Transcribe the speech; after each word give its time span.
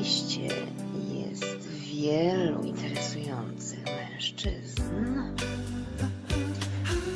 mieście 0.00 0.48
jest 1.14 1.68
wielu 1.68 2.62
interesujących 2.62 3.84
mężczyzn. 3.86 4.82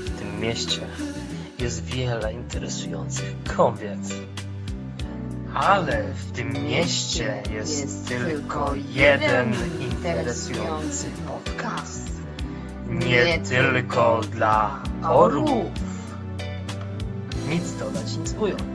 W 0.05 0.19
tym 0.19 0.41
mieście 0.41 0.81
jest 1.59 1.85
wiele 1.85 2.33
interesujących 2.33 3.35
kobiet. 3.57 3.99
Ale 5.55 6.05
w 6.15 6.33
tym 6.33 6.53
mieście 6.53 7.43
jest, 7.55 7.81
Jest 7.81 8.09
tylko 8.09 8.75
jeden 8.93 9.55
interesujący 9.81 11.07
podcast. 11.27 12.11
Nie 12.89 13.39
tylko 13.39 14.21
dla 14.33 14.83
orłów. 15.09 15.73
Nic 17.49 17.73
dodać, 17.79 18.17
nic 18.17 18.35
ująć. 18.41 18.74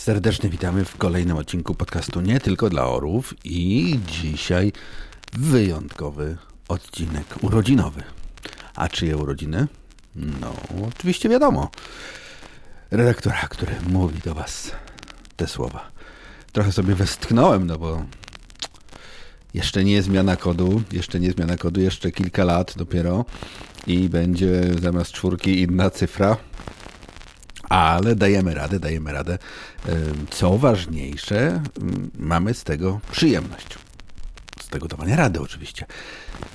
Serdecznie 0.00 0.50
witamy 0.50 0.84
w 0.84 0.96
kolejnym 0.96 1.36
odcinku 1.36 1.74
podcastu 1.74 2.20
Nie 2.20 2.40
tylko 2.40 2.70
dla 2.70 2.86
orłów 2.86 3.34
i 3.44 3.98
dzisiaj 4.06 4.72
wyjątkowy 5.32 6.36
odcinek 6.68 7.24
urodzinowy. 7.42 8.02
A 8.74 8.88
czyje 8.88 9.16
urodziny? 9.16 9.66
No, 10.14 10.54
oczywiście 10.88 11.28
wiadomo. 11.28 11.70
Redaktora, 12.90 13.48
który 13.48 13.72
mówi 13.88 14.18
do 14.24 14.34
Was 14.34 14.72
te 15.36 15.46
słowa. 15.46 15.90
Trochę 16.52 16.72
sobie 16.72 16.94
westchnąłem, 16.94 17.66
no 17.66 17.78
bo 17.78 18.04
jeszcze 19.54 19.84
nie 19.84 20.02
zmiana 20.02 20.36
kodu, 20.36 20.82
jeszcze 20.92 21.20
nie 21.20 21.30
zmiana 21.30 21.56
kodu, 21.56 21.80
jeszcze 21.80 22.12
kilka 22.12 22.44
lat 22.44 22.74
dopiero 22.76 23.24
i 23.86 24.08
będzie 24.08 24.74
zamiast 24.82 25.12
czwórki 25.12 25.60
inna 25.60 25.90
cyfra 25.90 26.36
ale 27.70 28.14
dajemy 28.16 28.54
radę, 28.54 28.80
dajemy 28.80 29.12
radę. 29.12 29.38
Co 30.30 30.58
ważniejsze, 30.58 31.62
mamy 32.18 32.54
z 32.54 32.64
tego 32.64 33.00
przyjemność. 33.10 33.78
Z 34.60 34.68
tego 34.68 34.88
dawania 34.88 35.16
rady 35.16 35.40
oczywiście, 35.40 35.86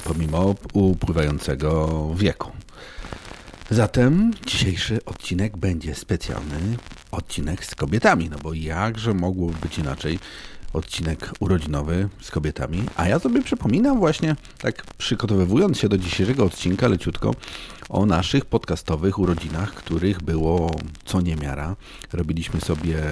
pomimo 0.04 0.56
upływającego 0.74 2.10
wieku. 2.16 2.52
Zatem 3.70 4.34
dzisiejszy 4.46 5.06
odcinek 5.06 5.58
będzie 5.58 5.96
specjalny 5.96 6.78
odcinek 7.12 7.66
z 7.66 7.76
kobietami, 7.76 8.30
no 8.30 8.38
bo 8.44 8.54
jakże 8.54 9.14
mogło 9.14 9.50
być 9.50 9.78
inaczej 9.78 10.20
odcinek 10.76 11.32
urodzinowy 11.40 12.10
z 12.22 12.32
kobietami, 12.32 12.84
a 12.96 13.08
ja 13.08 13.20
sobie 13.20 13.44
przypominam 13.44 14.00
właśnie, 14.00 14.36
tak 14.58 14.86
przygotowywując 14.98 15.80
się 15.80 15.90
do 15.90 15.98
dzisiejszego 15.98 16.46
odcinka 16.46 16.88
leciutko, 16.88 17.36
o 17.90 18.06
naszych 18.06 18.46
podcastowych 18.46 19.20
urodzinach, 19.20 19.74
których 19.74 20.24
było 20.24 20.72
co 21.06 21.22
niemiara. 21.22 21.76
Robiliśmy 22.14 22.62
sobie 22.62 23.04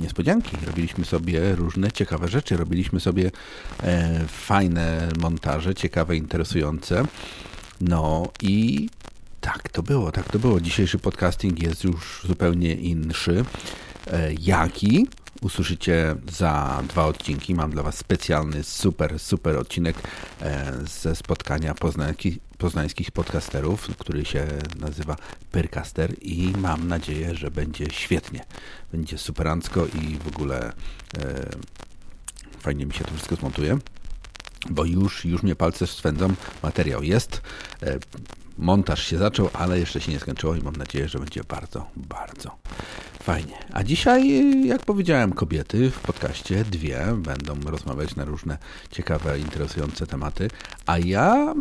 niespodzianki, 0.00 0.56
robiliśmy 0.66 1.04
sobie 1.04 1.54
różne 1.54 1.92
ciekawe 1.92 2.28
rzeczy, 2.28 2.56
robiliśmy 2.56 3.00
sobie 3.00 3.30
e, 3.82 4.20
fajne 4.28 5.08
montaże, 5.20 5.74
ciekawe, 5.74 6.16
interesujące. 6.16 7.04
No 7.80 8.28
i 8.42 8.88
tak 9.40 9.68
to 9.68 9.82
było, 9.82 10.12
tak 10.12 10.28
to 10.28 10.38
było. 10.38 10.60
Dzisiejszy 10.60 10.98
podcasting 10.98 11.62
jest 11.62 11.84
już 11.84 12.22
zupełnie 12.28 12.74
inszy. 12.74 13.44
E, 14.06 14.32
jaki? 14.40 15.06
Usłyszycie 15.42 16.16
za 16.32 16.82
dwa 16.88 17.06
odcinki. 17.06 17.54
Mam 17.54 17.70
dla 17.70 17.82
Was 17.82 17.98
specjalny, 17.98 18.64
super, 18.64 19.18
super 19.18 19.56
odcinek 19.56 19.96
e, 20.40 20.72
ze 21.02 21.16
spotkania 21.16 21.74
poznański, 21.74 22.40
poznańskich 22.58 23.10
podcasterów, 23.10 23.96
który 23.98 24.24
się 24.24 24.46
nazywa 24.80 25.16
Pyrcaster 25.52 26.14
i 26.22 26.52
mam 26.58 26.88
nadzieję, 26.88 27.34
że 27.34 27.50
będzie 27.50 27.86
świetnie. 27.90 28.44
Będzie 28.92 29.18
superancko 29.18 29.86
i 29.86 30.18
w 30.18 30.28
ogóle 30.28 30.72
e, 31.18 31.50
fajnie 32.60 32.86
mi 32.86 32.92
się 32.92 33.04
to 33.04 33.10
wszystko 33.10 33.36
zmontuje 33.36 33.78
bo 34.70 34.84
już, 34.84 35.24
już 35.24 35.42
mnie 35.42 35.56
palce 35.56 35.86
swędzą. 35.86 36.34
Materiał 36.62 37.02
jest. 37.02 37.42
Montaż 38.58 39.06
się 39.06 39.18
zaczął, 39.18 39.50
ale 39.52 39.78
jeszcze 39.78 40.00
się 40.00 40.12
nie 40.12 40.20
skończyło 40.20 40.54
i 40.54 40.62
mam 40.62 40.76
nadzieję, 40.76 41.08
że 41.08 41.18
będzie 41.18 41.44
bardzo, 41.44 41.86
bardzo 41.96 42.56
fajnie. 43.22 43.58
A 43.72 43.82
dzisiaj, 43.82 44.42
jak 44.66 44.84
powiedziałem, 44.84 45.32
kobiety 45.32 45.90
w 45.90 46.00
podcaście, 46.00 46.64
dwie, 46.64 47.06
będą 47.16 47.70
rozmawiać 47.70 48.16
na 48.16 48.24
różne 48.24 48.58
ciekawe, 48.90 49.38
interesujące 49.38 50.06
tematy. 50.06 50.50
A 50.86 50.98
ja, 50.98 51.54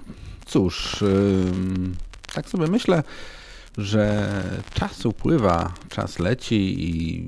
cóż, 0.46 1.04
tak 2.34 2.50
sobie 2.50 2.68
myślę, 2.68 3.04
że 3.78 4.30
czas 4.74 5.06
upływa, 5.06 5.74
czas 5.90 6.20
leci 6.20 6.90
i 6.90 7.28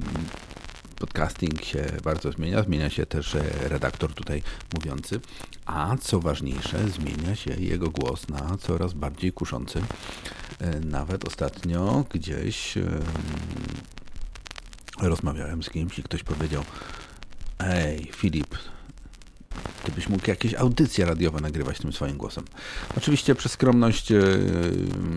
podcasting 1.03 1.65
się 1.65 1.85
bardzo 2.03 2.31
zmienia, 2.31 2.63
zmienia 2.63 2.89
się 2.89 3.05
też 3.05 3.35
e, 3.35 3.43
redaktor 3.61 4.13
tutaj 4.13 4.43
mówiący, 4.73 5.19
a 5.65 5.97
co 6.01 6.19
ważniejsze, 6.19 6.89
zmienia 6.89 7.35
się 7.35 7.51
jego 7.51 7.89
głos 7.89 8.29
na 8.29 8.57
coraz 8.57 8.93
bardziej 8.93 9.31
kuszący. 9.31 9.81
E, 10.59 10.79
Nawet 10.79 11.27
ostatnio 11.27 12.05
gdzieś 12.13 12.77
em, 12.77 13.03
rozmawiałem 15.01 15.63
z 15.63 15.69
kimś 15.69 15.99
i 15.99 16.03
ktoś 16.03 16.23
powiedział 16.23 16.63
Ej, 17.59 18.11
Filip, 18.15 18.55
ty 19.83 19.91
byś 19.91 20.09
mógł 20.09 20.29
jakieś 20.29 20.53
audycje 20.53 21.05
radiowe 21.05 21.41
nagrywać 21.41 21.77
tym 21.77 21.93
swoim 21.93 22.17
głosem. 22.17 22.45
Oczywiście 22.97 23.35
przez 23.35 23.51
skromność 23.51 24.11
e, 24.11 24.21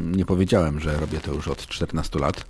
nie 0.00 0.24
powiedziałem, 0.24 0.80
że 0.80 0.96
robię 1.00 1.20
to 1.20 1.32
już 1.32 1.48
od 1.48 1.66
14 1.66 2.18
lat, 2.18 2.44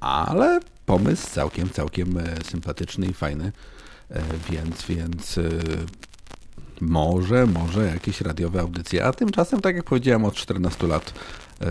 ale 0.00 0.60
pomysł 0.88 1.28
całkiem, 1.30 1.70
całkiem 1.70 2.18
e, 2.18 2.44
sympatyczny 2.44 3.06
i 3.06 3.14
fajny, 3.14 3.52
E, 4.10 4.22
więc, 4.50 4.84
więc 4.86 5.38
e, 5.38 5.50
może, 6.80 7.46
może 7.46 7.86
jakieś 7.86 8.20
radiowe 8.20 8.60
audycje, 8.60 9.04
a 9.04 9.12
tymczasem, 9.12 9.60
tak 9.60 9.76
jak 9.76 9.84
powiedziałem, 9.84 10.24
od 10.24 10.34
14 10.34 10.86
lat 10.86 11.14
e, 11.60 11.66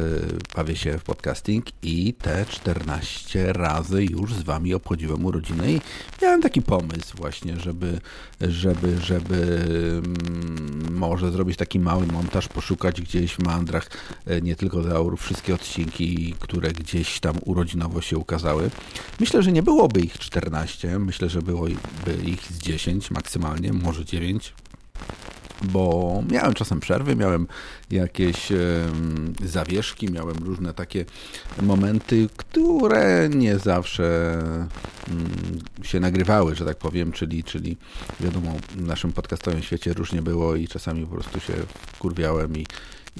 bawię 0.55 0.75
się 0.75 0.97
w 0.97 1.03
podcasting 1.03 1.65
i 1.83 2.13
te 2.13 2.45
14 2.45 3.53
razy 3.53 4.03
już 4.03 4.33
z 4.33 4.43
Wami 4.43 4.73
obchodziłem 4.73 5.25
urodziny 5.25 5.71
i 5.71 5.81
miałem 6.21 6.41
taki 6.41 6.61
pomysł 6.61 7.17
właśnie, 7.17 7.59
żeby, 7.59 7.99
żeby, 8.41 8.97
żeby 9.01 9.61
mm, 10.05 10.93
może 10.93 11.31
zrobić 11.31 11.57
taki 11.57 11.79
mały 11.79 12.07
montaż, 12.07 12.47
poszukać 12.47 13.01
gdzieś 13.01 13.33
w 13.33 13.39
mandrach 13.39 13.89
e, 14.25 14.41
nie 14.41 14.55
tylko 14.55 14.81
dla 14.81 14.95
aurów 14.95 15.21
wszystkie 15.21 15.55
odcinki, 15.55 16.35
które 16.39 16.71
gdzieś 16.71 17.19
tam 17.19 17.35
urodzinowo 17.45 18.01
się 18.01 18.17
ukazały. 18.17 18.69
Myślę, 19.19 19.43
że 19.43 19.51
nie 19.51 19.63
byłoby 19.63 19.99
ich 19.99 20.19
14, 20.19 20.99
myślę, 20.99 21.29
że 21.29 21.41
byłoby 21.41 21.75
ich 22.25 22.41
z 22.51 22.57
10 22.57 23.11
maksymalnie, 23.11 23.73
może 23.73 24.05
9 24.05 24.53
bo 25.63 26.23
miałem 26.31 26.53
czasem 26.53 26.79
przerwy, 26.79 27.15
miałem 27.15 27.47
jakieś 27.91 28.51
zawieszki, 29.43 30.11
miałem 30.11 30.37
różne 30.37 30.73
takie 30.73 31.05
momenty, 31.61 32.29
które 32.37 33.29
nie 33.29 33.59
zawsze 33.59 34.33
mm, 35.09 35.29
się 35.83 35.99
nagrywały, 35.99 36.55
że 36.55 36.65
tak 36.65 36.77
powiem, 36.77 37.11
czyli, 37.11 37.43
czyli 37.43 37.77
wiadomo, 38.19 38.51
w 38.69 38.81
naszym 38.81 39.13
podcastowym 39.13 39.61
świecie 39.61 39.93
różnie 39.93 40.21
było 40.21 40.55
i 40.55 40.67
czasami 40.67 41.05
po 41.05 41.15
prostu 41.15 41.39
się 41.39 41.53
kurwiałem 41.99 42.57
i, 42.57 42.65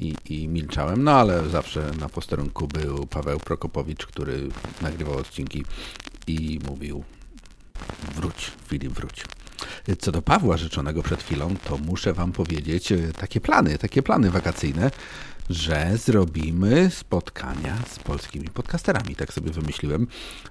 i, 0.02 0.16
i 0.30 0.48
milczałem, 0.48 1.04
no 1.04 1.12
ale 1.12 1.50
zawsze 1.50 1.92
na 2.00 2.10
posterunku 2.10 2.68
był 2.68 3.08
Paweł 3.08 3.40
Prokopowicz, 3.40 4.06
który 4.06 4.50
nagrywał 4.82 5.18
odcinki 5.18 5.66
i 6.28 6.60
mówił 6.70 7.04
wróć, 8.16 8.52
Filip, 8.68 8.94
wróć. 8.94 9.24
Co 10.00 10.12
do 10.12 10.22
Pawła 10.22 10.58
życzonego 10.58 11.04
przed 11.04 11.24
chwilą, 11.24 11.56
to 11.64 11.78
muszę 11.78 12.14
Wam 12.14 12.32
powiedzieć 12.32 12.92
e, 12.92 12.98
takie 12.98 13.42
plany, 13.42 13.78
takie 13.78 14.04
plany 14.04 14.32
wakacyjne, 14.32 14.92
że 15.50 15.98
zrobimy 15.98 16.90
spotkania 16.90 17.78
z 17.92 18.00
polskimi 18.00 18.50
podcasterami. 18.50 19.16
Tak 19.16 19.34
sobie 19.34 19.52
wymyśliłem. 19.52 20.08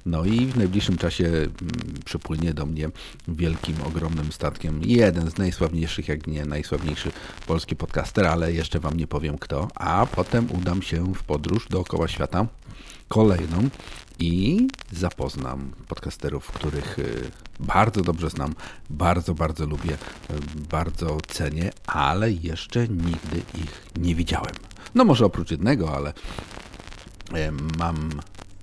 No 0.06 0.24
i 0.24 0.46
w 0.46 0.56
najbliższym 0.56 0.98
czasie 0.98 1.24
mm, 1.24 1.50
przypłynie 2.04 2.54
do 2.54 2.66
mnie 2.66 2.90
wielkim, 3.28 3.76
ogromnym 3.84 4.32
statkiem 4.32 4.80
jeden 4.82 5.30
z 5.30 5.38
najsławniejszych, 5.38 6.08
jak 6.08 6.26
nie 6.26 6.46
najsławniejszy 6.46 7.12
polski 7.46 7.76
podcaster, 7.76 8.26
ale 8.26 8.52
jeszcze 8.52 8.80
Wam 8.80 8.96
nie 8.96 9.06
powiem 9.06 9.38
kto. 9.38 9.68
A 9.74 10.06
potem 10.06 10.48
udam 10.52 10.82
się 10.82 11.14
w 11.14 11.22
podróż 11.22 11.68
dookoła 11.68 12.08
świata 12.08 12.46
kolejną 13.08 13.68
i 14.18 14.66
zapoznam 14.92 15.72
podcasterów, 15.88 16.52
których 16.52 16.98
y, 16.98 17.30
bardzo 17.60 18.02
dobrze 18.02 18.30
znam, 18.30 18.54
bardzo, 18.90 19.34
bardzo 19.34 19.66
lubię, 19.66 19.92
y, 19.94 19.96
bardzo 20.70 21.18
cenię, 21.28 21.70
ale 21.86 22.32
jeszcze 22.32 22.88
nigdy 22.88 23.42
ich 23.54 23.86
nie 23.96 24.14
widziałem. 24.14 24.54
No 24.94 25.04
może 25.04 25.24
oprócz 25.24 25.50
jednego, 25.50 25.96
ale 25.96 26.10
y, 26.10 27.52
mam 27.78 28.10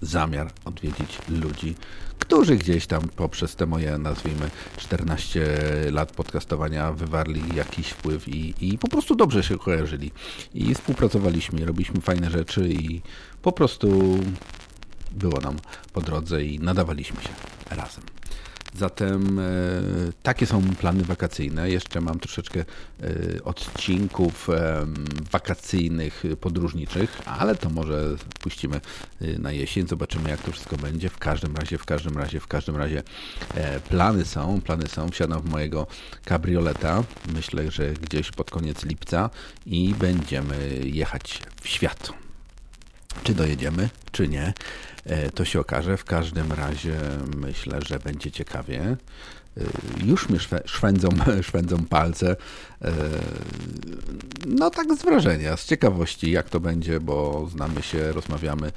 zamiar 0.01 0.51
odwiedzić 0.65 1.19
ludzi, 1.29 1.75
którzy 2.19 2.55
gdzieś 2.55 2.87
tam 2.87 3.01
poprzez 3.01 3.55
te 3.55 3.65
moje, 3.65 3.97
nazwijmy, 3.97 4.49
14 4.77 5.45
lat 5.91 6.11
podcastowania 6.11 6.91
wywarli 6.91 7.55
jakiś 7.55 7.87
wpływ 7.87 8.27
i, 8.27 8.53
i 8.61 8.77
po 8.77 8.87
prostu 8.87 9.15
dobrze 9.15 9.43
się 9.43 9.57
kojarzyli. 9.57 10.11
I 10.53 10.75
współpracowaliśmy, 10.75 11.65
robiliśmy 11.65 12.01
fajne 12.01 12.29
rzeczy 12.29 12.69
i 12.69 13.01
po 13.41 13.51
prostu 13.51 14.19
było 15.13 15.41
nam 15.41 15.57
po 15.93 16.01
drodze 16.01 16.45
i 16.45 16.59
nadawaliśmy 16.59 17.21
się 17.21 17.29
razem. 17.69 18.03
Zatem 18.77 19.39
e, 19.39 19.43
takie 20.23 20.45
są 20.45 20.61
plany 20.75 21.03
wakacyjne. 21.03 21.69
Jeszcze 21.69 22.01
mam 22.01 22.19
troszeczkę 22.19 22.59
e, 22.59 22.65
odcinków 23.43 24.49
e, 24.49 24.85
wakacyjnych, 25.31 26.23
podróżniczych, 26.41 27.21
ale 27.25 27.55
to 27.55 27.69
może 27.69 28.15
puścimy 28.39 28.81
na 29.39 29.51
jesień. 29.51 29.87
Zobaczymy, 29.87 30.29
jak 30.29 30.41
to 30.41 30.51
wszystko 30.51 30.77
będzie. 30.77 31.09
W 31.09 31.17
każdym 31.17 31.55
razie, 31.55 31.77
w 31.77 31.85
każdym 31.85 32.17
razie, 32.17 32.39
w 32.39 32.47
każdym 32.47 32.75
razie 32.75 33.03
plany 33.89 34.25
są, 34.25 34.61
plany 34.61 34.87
są. 34.87 35.09
Wsiadam 35.09 35.41
w 35.41 35.49
mojego 35.49 35.87
kabrioleta. 36.25 37.03
Myślę, 37.33 37.71
że 37.71 37.93
gdzieś 37.93 38.31
pod 38.31 38.51
koniec 38.51 38.85
lipca 38.85 39.29
i 39.65 39.95
będziemy 39.99 40.79
jechać 40.83 41.41
w 41.61 41.67
świat. 41.67 42.13
Czy 43.23 43.33
dojedziemy, 43.33 43.89
czy 44.11 44.27
nie, 44.27 44.53
to 45.35 45.45
się 45.45 45.59
okaże. 45.59 45.97
W 45.97 46.05
każdym 46.05 46.51
razie 46.51 46.99
myślę, 47.37 47.79
że 47.87 47.99
będzie 47.99 48.31
ciekawie. 48.31 48.81
E, 49.57 50.05
Już 50.05 50.27
szwe- 50.27 50.61
szwędzą, 50.65 51.09
szwędzą 51.47 51.85
palce. 51.85 52.35
E, 52.81 52.91
No 54.47 54.69
tak 54.69 54.93
z 54.97 55.01
wrażenia, 55.03 55.57
z 55.57 55.65
ciekawości, 55.65 56.31
jak 56.31 56.49
to 56.49 56.59
będzie, 56.59 56.99
bo 56.99 57.47
znamy 57.51 57.81
się, 57.81 58.11
rozmawiamy 58.11 58.67
e, 58.67 58.71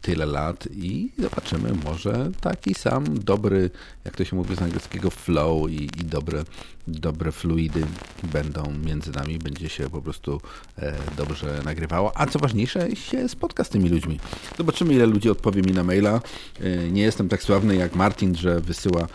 tyle 0.00 0.26
lat 0.26 0.68
i 0.72 1.10
zobaczymy, 1.18 1.72
może 1.84 2.30
taki 2.40 2.74
sam 2.74 3.18
dobry, 3.18 3.70
jak 4.04 4.16
to 4.16 4.24
się 4.24 4.36
mówi 4.36 4.56
z 4.56 4.62
angielskiego, 4.62 5.10
flow 5.10 5.70
i, 5.70 5.84
i 5.84 6.04
dobre, 6.04 6.44
dobre 6.88 7.32
fluidy 7.32 7.86
będą 8.22 8.74
między 8.84 9.10
nami, 9.12 9.38
będzie 9.38 9.68
się 9.68 9.90
po 9.90 10.02
prostu 10.02 10.40
e, 10.78 10.94
dobrze 11.16 11.60
nagrywało, 11.64 12.12
a 12.14 12.26
co 12.26 12.38
ważniejsze, 12.38 12.96
się 12.96 13.28
spotka 13.28 13.64
z 13.64 13.68
tymi 13.68 13.88
ludźmi. 13.88 14.20
Zobaczymy, 14.58 14.94
ile 14.94 15.06
ludzi 15.06 15.30
odpowie 15.30 15.62
mi 15.62 15.72
na 15.72 15.84
maila. 15.84 16.20
E, 16.60 16.88
Nie 16.90 17.02
jestem 17.02 17.28
tak 17.28 17.42
sławny 17.42 17.76
jak 17.76 17.94
Martin, 17.94 18.36
że 18.36 18.60
wysyła, 18.60 19.06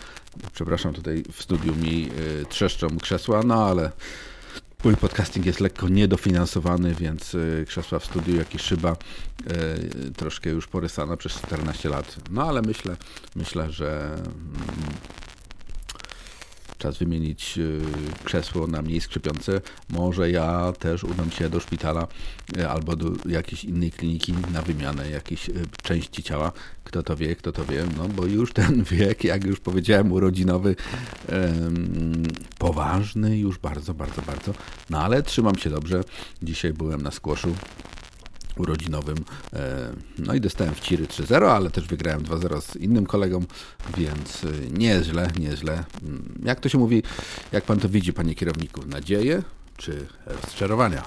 przepraszam, 0.54 0.94
tutaj 0.94 1.24
w 1.32 1.42
studiu 1.42 1.76
mi 1.76 2.08
e, 2.42 2.44
trzeszczą 2.44 2.98
krzesła, 2.98 3.42
no 3.42 3.64
ale 3.64 3.90
Mój 4.84 4.96
podcasting 4.96 5.46
jest 5.46 5.60
lekko 5.60 5.88
niedofinansowany, 5.88 6.94
więc 6.94 7.36
krzesła 7.66 7.98
w 7.98 8.04
studiu, 8.04 8.36
jak 8.36 8.54
i 8.54 8.58
szyba 8.58 8.96
troszkę 10.16 10.50
już 10.50 10.66
porysana 10.66 11.16
przez 11.16 11.32
14 11.32 11.88
lat. 11.88 12.16
No 12.30 12.42
ale 12.42 12.62
myślę, 12.62 12.96
myślę, 13.36 13.72
że 13.72 14.14
mm, 14.14 14.30
czas 16.80 16.98
wymienić 16.98 17.58
y, 17.58 17.80
krzesło 18.24 18.66
na 18.66 18.82
mniej 18.82 19.00
skrzypiące. 19.00 19.60
Może 19.88 20.30
ja 20.30 20.72
też 20.78 21.04
udam 21.04 21.30
się 21.30 21.48
do 21.48 21.60
szpitala 21.60 22.06
y, 22.56 22.68
albo 22.68 22.96
do 22.96 23.10
jakiejś 23.28 23.64
innej 23.64 23.90
kliniki 23.90 24.34
na 24.52 24.62
wymianę 24.62 25.10
jakiejś 25.10 25.48
y, 25.48 25.52
części 25.82 26.22
ciała. 26.22 26.52
Kto 26.84 27.02
to 27.02 27.16
wie, 27.16 27.36
kto 27.36 27.52
to 27.52 27.64
wie, 27.64 27.84
no 27.96 28.08
bo 28.08 28.26
już 28.26 28.52
ten 28.52 28.84
wiek, 28.92 29.24
jak 29.24 29.44
już 29.44 29.60
powiedziałem, 29.60 30.12
urodzinowy, 30.12 30.76
poważny 32.58 33.38
już 33.38 33.58
bardzo, 33.58 33.94
bardzo, 33.94 34.22
bardzo. 34.22 34.52
No 34.90 35.02
ale 35.02 35.22
trzymam 35.22 35.58
się 35.58 35.70
dobrze. 35.70 36.04
Dzisiaj 36.42 36.72
byłem 36.72 37.02
na 37.02 37.10
skłoszu 37.10 37.54
urodzinowym. 38.60 39.16
E, 39.52 39.90
No 40.18 40.34
i 40.34 40.40
dostałem 40.40 40.74
w 40.74 40.80
Ciry 40.80 41.06
3-0, 41.06 41.44
ale 41.50 41.70
też 41.70 41.86
wygrałem 41.86 42.22
2-0 42.22 42.60
z 42.60 42.76
innym 42.76 43.06
kolegą, 43.06 43.44
więc 43.96 44.44
y, 44.44 44.68
nieźle, 44.72 45.30
nieźle. 45.38 45.84
Mm, 46.02 46.34
Jak 46.44 46.60
to 46.60 46.68
się 46.68 46.78
mówi, 46.78 47.02
jak 47.52 47.64
pan 47.64 47.78
to 47.80 47.88
widzi, 47.88 48.12
panie 48.12 48.34
kierowniku? 48.34 48.80
Nadzieje 48.86 49.42
czy 49.76 50.06
rozczarowania? 50.26 51.02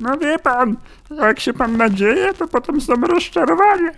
No 0.00 0.18
wie 0.18 0.38
pan, 0.38 0.76
jak 1.10 1.40
się 1.40 1.52
pan 1.52 1.76
nadzieje, 1.76 2.34
to 2.34 2.48
potem 2.48 2.80
są 2.80 2.94
rozczarowania. 2.94 3.92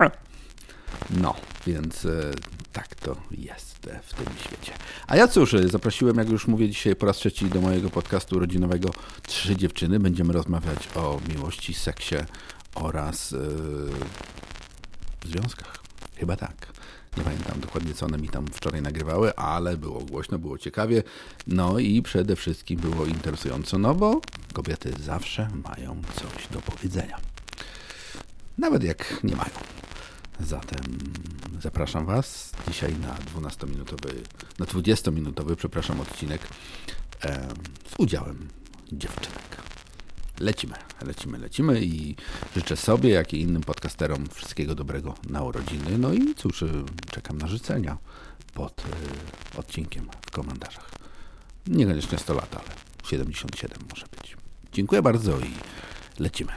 No, 1.10 1.34
więc 1.66 2.04
e, 2.04 2.30
tak 2.72 2.94
to 2.94 3.16
jest 3.30 3.88
e, 3.88 4.00
w 4.02 4.14
tym 4.14 4.26
świecie. 4.44 4.72
A 5.06 5.16
ja 5.16 5.28
cóż, 5.28 5.54
e, 5.54 5.68
zaprosiłem, 5.68 6.16
jak 6.16 6.28
już 6.30 6.46
mówię 6.46 6.68
dzisiaj 6.68 6.96
po 6.96 7.06
raz 7.06 7.16
trzeci 7.16 7.46
do 7.46 7.60
mojego 7.60 7.90
podcastu 7.90 8.38
rodzinowego 8.38 8.88
Trzy 9.26 9.56
Dziewczyny. 9.56 10.00
Będziemy 10.00 10.32
rozmawiać 10.32 10.88
o 10.94 11.20
miłości, 11.28 11.74
seksie 11.74 12.14
oraz 12.74 13.32
e, 13.32 13.38
związkach. 15.28 15.78
Chyba 16.16 16.36
tak. 16.36 16.66
Nie 17.16 17.24
pamiętam 17.24 17.60
dokładnie, 17.60 17.94
co 17.94 18.06
one 18.06 18.18
mi 18.18 18.28
tam 18.28 18.46
wczoraj 18.46 18.82
nagrywały, 18.82 19.36
ale 19.36 19.76
było 19.76 20.00
głośno, 20.00 20.38
było 20.38 20.58
ciekawie. 20.58 21.02
No 21.46 21.78
i 21.78 22.02
przede 22.02 22.36
wszystkim 22.36 22.80
było 22.80 23.06
interesująco, 23.06 23.78
no 23.78 23.94
bo 23.94 24.20
kobiety 24.52 24.92
zawsze 25.00 25.48
mają 25.64 26.02
coś 26.14 26.48
do 26.50 26.60
powiedzenia. 26.60 27.18
Nawet 28.58 28.84
jak 28.84 29.24
nie 29.24 29.36
mają. 29.36 29.50
Zatem 30.40 30.98
zapraszam 31.60 32.06
Was 32.06 32.52
dzisiaj 32.68 32.94
na 32.98 33.14
12-minutowy, 33.14 34.14
na 34.58 34.66
20-minutowy, 34.66 35.56
przepraszam, 35.56 36.00
odcinek 36.00 36.40
e, 37.24 37.48
z 37.90 37.94
udziałem 37.98 38.48
dziewczynek. 38.92 39.67
Lecimy, 40.40 40.74
lecimy, 41.06 41.38
lecimy 41.38 41.80
i 41.80 42.16
życzę 42.56 42.76
sobie, 42.76 43.10
jak 43.10 43.34
i 43.34 43.40
innym 43.40 43.62
podcasterom 43.62 44.26
wszystkiego 44.34 44.74
dobrego 44.74 45.14
na 45.30 45.42
urodziny. 45.42 45.98
No 45.98 46.12
i 46.12 46.34
cóż, 46.34 46.62
y, 46.62 46.84
czekam 47.10 47.38
na 47.38 47.46
życzenia 47.46 47.98
pod 48.54 48.80
y, 48.80 49.58
odcinkiem 49.58 50.08
w 50.26 50.30
komentarzach. 50.30 50.90
Niekoniecznie 51.66 52.18
100 52.18 52.34
lat, 52.34 52.54
ale 52.54 52.74
77 53.04 53.78
może 53.90 54.06
być. 54.06 54.36
Dziękuję 54.72 55.02
bardzo 55.02 55.38
i 55.38 55.50
lecimy. 56.18 56.52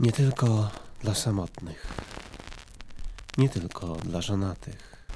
Nie 0.00 0.12
tylko 0.12 0.70
dla 1.00 1.14
samotnych, 1.14 1.86
nie 3.38 3.48
tylko 3.48 3.96
dla 3.96 4.20
żonatych, 4.20 5.06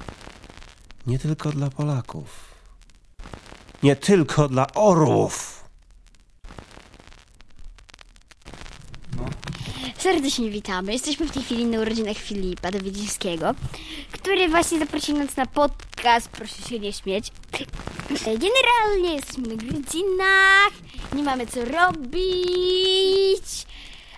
nie 1.07 1.19
tylko 1.19 1.51
dla 1.51 1.69
Polaków, 1.69 2.48
nie 3.83 3.95
tylko 3.95 4.47
dla 4.47 4.67
orłów. 4.73 5.63
Serdecznie 9.97 10.49
witamy. 10.49 10.93
Jesteśmy 10.93 11.27
w 11.27 11.31
tej 11.31 11.43
chwili 11.43 11.65
na 11.65 11.79
urodzinach 11.79 12.17
Filipa 12.17 12.71
Dowiedzińskiego, 12.71 13.55
który 14.11 14.49
właśnie 14.49 14.79
zaprosił 14.79 15.17
nas 15.17 15.35
na 15.37 15.45
podcast. 15.45 16.29
Proszę 16.29 16.61
się 16.69 16.79
nie 16.79 16.93
śmieć. 16.93 17.31
E, 18.25 18.37
Generalnie 18.37 19.15
jesteśmy 19.15 19.47
na 19.47 19.55
godzinach, 19.55 20.71
nie 21.15 21.23
mamy 21.23 21.47
co 21.47 21.65
robić, 21.65 23.65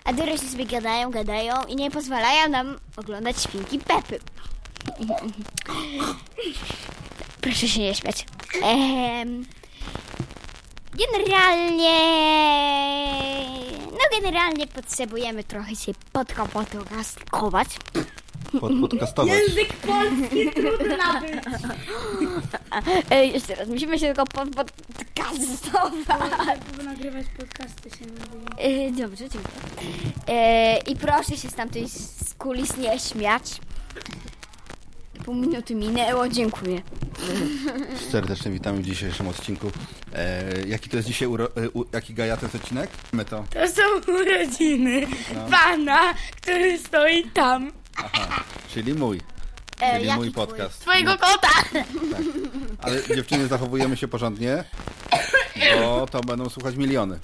a 0.04 0.12
dorośli 0.12 0.48
sobie 0.48 0.66
gadają, 0.66 1.10
gadają 1.10 1.54
i 1.68 1.76
nie 1.76 1.90
pozwalają 1.90 2.48
nam 2.48 2.78
oglądać 2.96 3.42
świnki 3.42 3.78
Pepy. 3.78 4.18
Proszę 7.40 7.68
się 7.68 7.80
nie 7.80 7.94
śmiać. 7.94 8.26
Ehm, 8.62 9.44
Generalnie. 10.94 11.98
No, 13.92 13.98
generalnie 14.20 14.66
potrzebujemy 14.66 15.44
trochę 15.44 15.76
się 15.76 15.92
podkopodkastować. 16.12 17.68
Podcastować. 18.80 19.40
E, 23.10 23.26
jeszcze 23.26 23.54
raz, 23.54 23.68
musimy 23.68 23.98
się 23.98 24.06
tylko 24.06 24.24
podcastować. 24.26 25.92
Żeby 26.70 26.82
nagrywać 26.84 27.26
podcasty 27.38 27.90
się 27.90 28.04
mówi. 28.06 28.46
E, 28.58 28.90
dobrze, 28.92 29.28
dziękuję. 29.28 29.54
E, 30.28 30.78
I 30.78 30.96
proszę 30.96 31.36
się 31.36 31.48
z 31.88 32.34
kulis 32.34 32.76
nie 32.76 32.98
śmiać. 32.98 33.42
Pół 35.24 35.34
minuty 35.34 35.74
minęło, 35.74 36.28
dziękuję. 36.28 36.82
Serdecznie 38.12 38.50
witamy 38.50 38.78
w 38.78 38.82
dzisiejszym 38.82 39.28
odcinku. 39.28 39.70
E, 40.14 40.42
jaki 40.66 40.88
to 40.90 40.96
jest 40.96 41.08
dzisiaj, 41.08 41.28
uro, 41.28 41.44
e, 41.56 41.70
u, 41.70 41.84
jaki 41.92 42.14
gaja 42.14 42.38
jest 42.42 42.54
odcinek? 42.54 42.90
My 43.12 43.24
to. 43.24 43.44
To 43.50 43.68
są 43.68 44.12
urodziny 44.12 45.06
pana, 45.50 46.14
który 46.36 46.78
stoi 46.78 47.24
tam. 47.30 47.72
Aha, 47.96 48.44
czyli 48.74 48.94
mój. 48.94 49.20
E, 49.80 49.94
Czyli 49.94 50.06
jaki 50.06 50.18
mój 50.18 50.30
twój? 50.32 50.46
podcast. 50.46 50.80
Twojego 50.80 51.18
kota. 51.18 51.48
Ale 52.78 53.02
dziewczyny 53.16 53.46
zachowujemy 53.46 53.96
się 53.96 54.08
porządnie, 54.08 54.64
bo 55.80 56.06
to 56.10 56.20
będą 56.20 56.48
słuchać 56.48 56.76
miliony. 56.76 57.18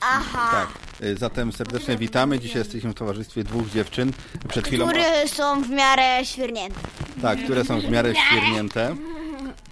Aha. 0.00 0.50
Tak. 0.50 0.68
E, 1.08 1.16
Zatem 1.16 1.52
serdecznie 1.52 1.96
witamy. 1.96 2.38
Dzisiaj 2.40 2.58
jesteśmy 2.58 2.90
w 2.90 2.94
towarzystwie 2.94 3.44
dwóch 3.44 3.70
dziewczyn. 3.70 4.12
Przed 4.48 4.66
chwilą. 4.66 4.86
Które 4.88 5.28
są 5.28 5.62
w 5.62 5.70
miarę 5.70 6.24
świernięte. 6.24 6.80
Tak, 7.22 7.44
które 7.44 7.64
są 7.64 7.80
w 7.80 7.90
miarę 7.90 8.14
świernięte. 8.14 8.96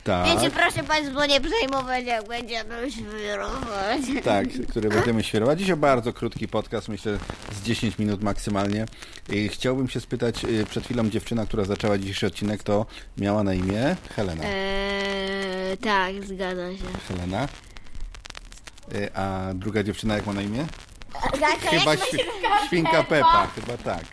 Tak, 0.05 0.27
Wiecie, 0.27 0.51
proszę 0.51 0.83
Państwa 0.85 1.27
nie 1.27 1.41
przejmować, 1.41 2.05
jak 2.05 2.29
będziemy 2.29 2.91
świrować. 2.91 4.01
tak, 4.25 4.47
który 4.71 4.89
będziemy 4.89 5.23
świerować. 5.23 5.59
Dzisiaj 5.59 5.77
bardzo 5.77 6.13
krótki 6.13 6.49
podcast, 6.49 6.89
myślę 6.89 7.19
z 7.53 7.63
10 7.63 7.99
minut 7.99 8.23
maksymalnie. 8.23 8.87
I 9.29 9.49
chciałbym 9.49 9.89
się 9.89 10.01
spytać, 10.01 10.45
y, 10.45 10.65
przed 10.71 10.85
chwilą 10.85 11.11
dziewczyna, 11.11 11.47
która 11.47 11.65
zaczęła 11.65 11.99
dzisiejszy 11.99 12.27
odcinek, 12.27 12.63
to 12.63 12.87
miała 13.19 13.43
na 13.43 13.55
imię 13.55 13.97
Helena. 14.17 14.45
Eee, 14.45 15.77
tak, 15.79 16.25
zgadza 16.25 16.71
się. 16.73 16.85
Helena. 17.09 17.49
Y, 18.95 19.15
A 19.15 19.51
druga 19.55 19.83
dziewczyna 19.83 20.15
jak 20.15 20.27
ma 20.27 20.33
na 20.33 20.43
imię? 20.43 20.67
Chyba 21.71 21.97
świ 21.97 22.19
świnka 22.66 23.02
Pepa, 23.04 23.47
chyba 23.54 23.76
tak. 23.76 24.04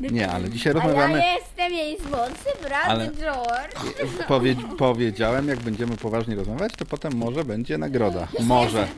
Nie, 0.00 0.30
ale 0.30 0.50
dzisiaj 0.50 0.72
rozmawiamy. 0.72 1.22
jestem 1.38 1.72
jej 1.72 1.98
młodszy 2.10 2.62
brat 2.62 2.84
Ale- 2.88 3.10
George. 3.10 4.02
Powie, 4.28 4.56
powiedziałem, 4.78 5.48
jak 5.48 5.58
będziemy 5.60 5.96
poważnie 5.96 6.34
rozmawiać, 6.34 6.72
to 6.78 6.84
potem 6.84 7.16
może 7.16 7.44
będzie 7.44 7.78
nagroda. 7.78 8.28
Może. 8.40 8.88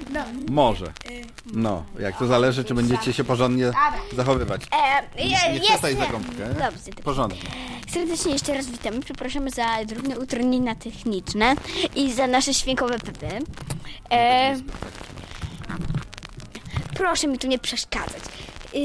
Może. 0.48 0.92
No, 1.52 1.84
jak 2.00 2.18
to 2.18 2.26
zależy, 2.26 2.64
czy 2.64 2.74
będziecie 2.74 3.12
się 3.12 3.24
porządnie 3.24 3.70
zachowywać. 4.16 4.62
E, 5.16 5.24
Nie 5.24 5.54
je, 5.54 5.60
chwytaj 5.60 5.96
za 5.96 6.06
gąbkę. 6.06 6.54
Porządnie. 7.04 7.38
Serdecznie 7.92 8.32
jeszcze 8.32 8.54
raz 8.54 8.66
witamy. 8.66 9.00
Przepraszamy 9.00 9.50
za 9.50 9.84
drobne 9.86 10.18
utrudnienia 10.18 10.74
techniczne 10.74 11.54
i 11.96 12.12
za 12.12 12.26
nasze 12.26 12.54
świnkowe 12.54 12.98
pepy. 12.98 13.28
E, 14.10 14.56
proszę 16.98 17.28
mi 17.28 17.38
tu 17.38 17.46
nie 17.46 17.58
przeszkadzać. 17.58 18.22
E, 18.74 18.78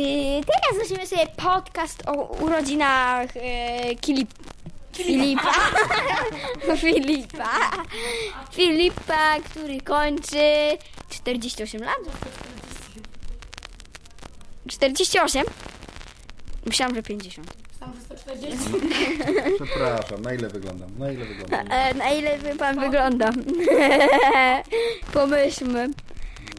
teraz 0.43 0.81
zaczniemy 0.81 1.07
sobie 1.07 1.27
podcast 1.27 2.03
o 2.07 2.11
urodzinach 2.13 3.29
e, 3.35 3.95
Kilip, 3.95 4.29
Filipa. 4.93 5.53
Filipa. 6.81 7.59
Filipa, 8.51 9.39
który 9.49 9.81
kończy 9.81 10.77
48 11.09 11.81
lat. 11.81 11.95
48? 14.67 15.43
Myślałam, 16.65 16.95
że 16.95 17.03
50. 17.03 17.53
Przepraszam, 19.55 20.21
na 20.21 20.33
ile 20.33 20.49
wyglądam? 20.49 20.89
Na 20.97 21.11
ile 21.11 21.25
wyglądam? 21.25 21.71
E, 21.71 21.93
na 21.93 22.11
ile 22.11 22.37
by 22.37 22.55
pan 22.55 22.79
wygląda? 22.79 23.31
Pomyślmy. 25.13 25.89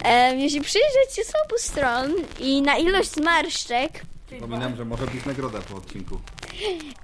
E, 0.04 0.36
jeśli 0.36 0.60
przyjrzeć 0.60 1.14
się 1.16 1.24
z 1.24 1.28
obu 1.44 1.54
stron 1.58 2.14
i 2.40 2.62
na 2.62 2.76
ilość 2.76 3.10
zmarszczek, 3.10 4.02
Przypominam, 4.26 4.76
że 4.76 4.84
może 4.84 5.06
być 5.06 5.24
nagroda 5.24 5.58
po 5.60 5.76
odcinku. 5.76 6.20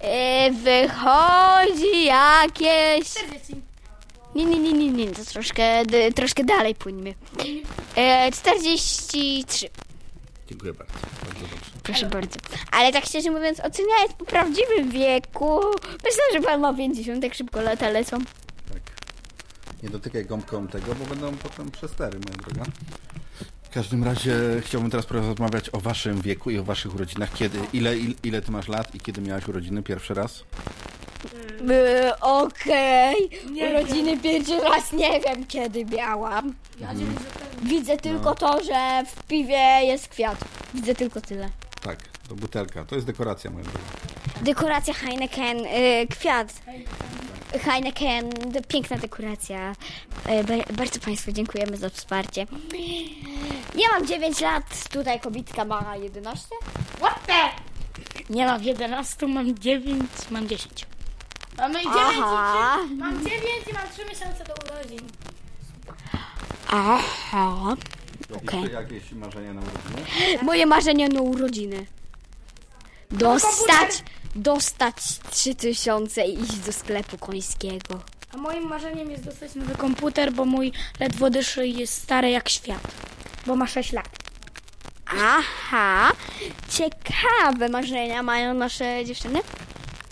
e, 0.00 0.50
wychodzi 0.50 2.04
jakieś... 2.04 3.09
Nie, 4.35 4.45
nie, 4.45 4.59
nie, 4.59 4.73
nie, 4.73 4.90
nie, 4.90 5.07
to 5.11 5.25
troszkę, 5.25 5.87
d, 5.87 6.12
troszkę 6.12 6.45
dalej 6.45 6.75
pójdźmy. 6.75 7.14
E, 7.97 8.33
43. 8.33 9.69
Dziękuję 10.49 10.73
bardzo. 10.73 10.92
Bardzo 11.25 11.40
dobrze. 11.40 11.71
Proszę 11.83 12.07
bardzo. 12.07 12.38
Ale 12.73 12.92
tak 12.92 13.04
szczerze 13.04 13.30
mówiąc, 13.30 13.61
oceniając 13.61 14.12
po 14.19 14.25
prawdziwym 14.25 14.90
wieku, 14.90 15.61
myślę, 16.04 16.23
że 16.33 16.40
pan 16.40 16.61
ma 16.61 16.75
50, 16.75 17.23
tak 17.23 17.35
szybko 17.35 17.61
lata 17.61 17.88
lecą. 17.88 18.19
Nie 19.82 19.88
dotykaj 19.90 20.25
gąbką 20.26 20.68
tego, 20.68 20.94
bo 20.94 21.04
będą 21.06 21.37
potem 21.37 21.70
przestery, 21.70 22.18
moja 22.18 22.37
droga. 22.37 22.70
W 23.62 23.72
każdym 23.72 24.04
razie 24.04 24.34
chciałbym 24.60 24.90
teraz 24.90 25.06
porozmawiać 25.06 25.70
o 25.75 25.80
waszym 25.80 26.20
wieku 26.20 26.50
i 26.50 26.58
o 26.58 26.64
waszych 26.64 26.94
urodzinach. 26.94 27.32
Kiedy, 27.32 27.58
ile, 27.72 27.99
ile, 27.99 28.14
ile 28.22 28.42
ty 28.42 28.50
masz 28.52 28.68
lat 28.68 28.94
i 28.94 29.00
kiedy 29.00 29.20
miałaś 29.20 29.49
urodziny 29.49 29.82
pierwszy 29.82 30.14
raz? 30.14 30.44
Yy, 31.68 32.18
Okej, 32.20 33.30
urodziny 33.70 34.18
pierwszy 34.18 34.60
raz 34.60 34.92
nie 34.92 35.20
wiem 35.20 35.46
kiedy 35.46 35.84
miałam. 35.84 36.54
Widzę 37.62 37.96
tylko 37.96 38.34
to, 38.34 38.64
że 38.64 39.02
w 39.06 39.22
piwie 39.22 39.80
jest 39.82 40.08
kwiat. 40.08 40.38
Widzę 40.75 40.94
tylko 40.94 41.20
tyle. 41.20 41.49
Tak, 41.82 41.99
to 42.28 42.34
butelka. 42.34 42.84
To 42.84 42.94
jest 42.94 43.06
dekoracja, 43.06 43.50
moja 43.50 43.64
droga. 43.64 43.78
Dekoracja 44.42 44.94
Heineken, 44.94 45.58
yy, 45.58 46.06
kwiat. 46.10 46.52
Heineken, 47.59 48.30
piękna 48.69 48.97
dekoracja. 48.97 49.73
Ba- 50.25 50.75
bardzo 50.75 51.00
Państwu 51.00 51.33
dziękujemy 51.33 51.76
za 51.76 51.90
wsparcie. 51.90 52.47
Ja 53.75 53.88
mam 53.92 54.07
9 54.07 54.40
lat, 54.40 54.88
tutaj 54.88 55.21
kobitka 55.21 55.64
ma 55.64 55.97
11. 55.97 56.47
What 56.99 57.26
the? 57.26 57.33
Nie 58.35 58.47
mam 58.47 58.62
11, 58.64 59.26
mam 59.26 59.54
9, 59.59 60.02
mam 60.30 60.49
10. 60.49 60.87
Mamy 61.59 61.75
9 61.75 61.97
Aha. 61.99 62.78
i 62.85 62.87
3, 62.88 62.95
mam 62.97 63.19
9 63.25 63.35
i 63.71 63.73
mam 63.73 63.83
3 63.92 64.04
miesiące 64.04 64.45
do 64.45 64.54
urodzin. 64.75 65.09
Aha. 66.69 67.76
Okej. 68.37 68.61
Jeszcze 68.62 68.75
jakieś 68.83 69.12
marzenia 69.12 69.52
na 69.54 69.61
urodziny? 69.61 70.42
Moje 70.42 70.66
marzenie 70.66 71.09
na 71.09 71.21
urodziny. 71.21 71.87
Dostać, 73.10 74.04
dostać 74.34 74.94
3000 75.30 76.24
i 76.26 76.42
iść 76.42 76.56
do 76.56 76.72
sklepu 76.72 77.18
końskiego. 77.18 78.00
A 78.34 78.36
moim 78.36 78.68
marzeniem 78.68 79.10
jest 79.10 79.24
dostać 79.24 79.54
nowy 79.54 79.74
komputer, 79.74 80.32
bo 80.32 80.44
mój 80.44 80.72
ledwo 81.00 81.30
dyszy 81.30 81.68
jest 81.68 82.02
stary 82.02 82.30
jak 82.30 82.48
świat. 82.48 82.82
Bo 83.46 83.56
ma 83.56 83.66
6 83.66 83.92
lat. 83.92 84.08
Aha, 85.06 86.12
ciekawe 86.68 87.68
marzenia 87.68 88.22
mają 88.22 88.54
nasze 88.54 89.04
dziewczyny. 89.04 89.40